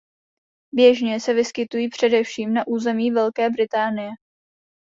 Běžně 0.73 1.19
se 1.19 1.33
vyskytují 1.33 1.89
především 1.89 2.53
na 2.53 2.67
území 2.67 3.11
Velké 3.11 3.49
Británie. 3.49 4.09